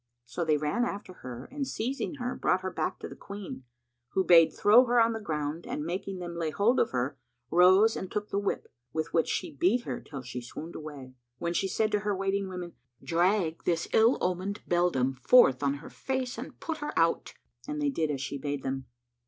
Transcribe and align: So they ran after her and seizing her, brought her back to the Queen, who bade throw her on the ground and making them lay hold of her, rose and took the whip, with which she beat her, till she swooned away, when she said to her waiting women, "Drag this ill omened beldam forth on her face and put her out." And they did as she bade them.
So 0.25 0.43
they 0.43 0.57
ran 0.57 0.83
after 0.83 1.13
her 1.21 1.45
and 1.51 1.67
seizing 1.67 2.15
her, 2.15 2.33
brought 2.33 2.61
her 2.61 2.71
back 2.71 2.97
to 3.01 3.07
the 3.07 3.15
Queen, 3.15 3.65
who 4.13 4.23
bade 4.23 4.51
throw 4.51 4.85
her 4.85 4.99
on 4.99 5.13
the 5.13 5.19
ground 5.19 5.67
and 5.67 5.85
making 5.85 6.17
them 6.17 6.35
lay 6.35 6.49
hold 6.49 6.79
of 6.79 6.89
her, 6.89 7.19
rose 7.51 7.95
and 7.95 8.11
took 8.11 8.29
the 8.31 8.39
whip, 8.39 8.73
with 8.91 9.13
which 9.13 9.27
she 9.27 9.51
beat 9.53 9.81
her, 9.81 10.01
till 10.01 10.23
she 10.23 10.41
swooned 10.41 10.73
away, 10.75 11.13
when 11.37 11.53
she 11.53 11.67
said 11.67 11.91
to 11.91 11.99
her 11.99 12.15
waiting 12.15 12.49
women, 12.49 12.73
"Drag 13.03 13.63
this 13.65 13.87
ill 13.93 14.17
omened 14.21 14.61
beldam 14.67 15.13
forth 15.21 15.61
on 15.61 15.75
her 15.75 15.89
face 15.91 16.35
and 16.39 16.59
put 16.59 16.79
her 16.79 16.97
out." 16.97 17.35
And 17.67 17.79
they 17.79 17.91
did 17.91 18.09
as 18.09 18.21
she 18.21 18.39
bade 18.39 18.63
them. 18.63 18.87